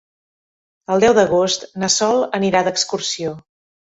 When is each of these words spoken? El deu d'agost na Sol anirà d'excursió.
El 0.95 1.03
deu 1.03 1.11
d'agost 1.19 1.65
na 1.83 1.89
Sol 1.97 2.21
anirà 2.39 2.63
d'excursió. 2.69 3.35